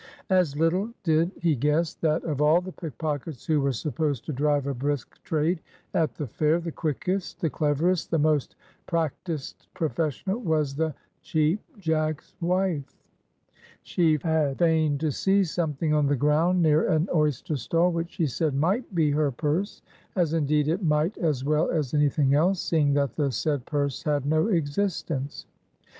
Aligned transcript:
As 0.31 0.55
little 0.57 0.91
did 1.03 1.31
he 1.39 1.55
guess 1.55 1.93
that 1.93 2.23
of 2.23 2.41
all 2.41 2.59
the 2.59 2.71
pickpockets 2.71 3.45
who 3.45 3.61
were 3.61 3.71
supposed 3.71 4.25
to 4.25 4.33
drive 4.33 4.65
a 4.65 4.73
brisk 4.73 5.21
trade 5.23 5.61
at 5.93 6.15
the 6.15 6.25
fair, 6.25 6.59
the 6.59 6.71
quickest, 6.71 7.39
the 7.39 7.51
cleverest, 7.51 8.09
the 8.09 8.17
most 8.17 8.55
practised 8.87 9.67
professional 9.75 10.39
was 10.39 10.73
the 10.73 10.95
Cheap 11.21 11.61
Jack's 11.77 12.33
wife. 12.41 12.97
She 13.83 14.17
had 14.23 14.57
feigned 14.57 14.99
to 15.01 15.11
see 15.11 15.43
"something" 15.43 15.93
on 15.93 16.07
the 16.07 16.15
ground 16.15 16.63
near 16.63 16.89
an 16.89 17.07
oyster 17.13 17.55
stall, 17.55 17.91
which 17.91 18.13
she 18.13 18.25
said 18.25 18.55
"might 18.55 18.95
be" 18.95 19.11
her 19.11 19.31
purse. 19.31 19.83
As 20.15 20.33
indeed 20.33 20.67
it 20.67 20.83
might 20.83 21.15
as 21.19 21.43
well 21.45 21.69
as 21.69 21.93
any 21.93 22.09
thing 22.09 22.33
else, 22.33 22.59
seeing 22.59 22.93
that 22.95 23.13
the 23.15 23.31
said 23.31 23.67
purse 23.67 24.01
had 24.01 24.25
no 24.25 24.47
existence. 24.47 25.45